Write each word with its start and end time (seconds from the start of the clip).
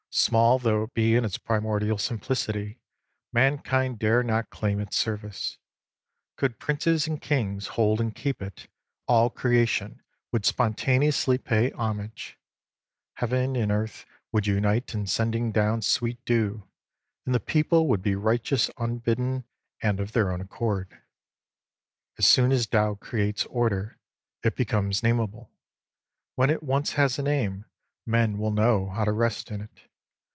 Small 0.13 0.59
though 0.59 0.83
it 0.83 0.93
be 0.93 1.15
in 1.15 1.23
its 1.23 1.37
primordial 1.37 1.97
simplicity, 1.97 2.81
mankind 3.31 3.97
dare 3.97 4.23
not 4.23 4.49
claim 4.49 4.81
its 4.81 4.97
service. 4.97 5.57
Could 6.35 6.59
princes 6.59 7.07
and 7.07 7.21
kings 7.21 7.67
hold 7.79 8.01
and 8.01 8.13
keep 8.13 8.41
it, 8.41 8.67
all 9.07 9.29
creation 9.29 10.01
would 10.33 10.45
spontaneously 10.45 11.37
pay 11.37 11.71
homage. 11.71 12.37
Heaven 13.13 13.55
and 13.55 13.71
Earth 13.71 14.05
would 14.33 14.47
unite 14.47 14.93
in 14.93 15.07
sending 15.07 15.49
down 15.53 15.81
sweet 15.81 16.23
dew, 16.25 16.67
and 17.25 17.33
the 17.33 17.39
people 17.39 17.87
would 17.87 18.01
be 18.01 18.15
righteous 18.15 18.69
unbidden 18.77 19.45
and 19.81 20.01
of 20.01 20.11
their 20.11 20.29
own 20.29 20.41
accord. 20.41 21.01
As 22.17 22.27
soon 22.27 22.51
as 22.51 22.67
Tao 22.67 22.95
creates 22.95 23.45
order, 23.45 23.97
it 24.43 24.57
becomes 24.57 25.03
name 25.03 25.21
able. 25.21 25.53
When 26.35 26.49
it 26.49 26.63
once 26.63 26.91
has 26.93 27.17
a 27.17 27.23
name, 27.23 27.63
men 28.05 28.37
will 28.39 28.51
know 28.51 28.89
how 28.89 29.05
to 29.05 29.13
rest 29.13 29.49
in 29.51 29.61
it. 29.61 29.87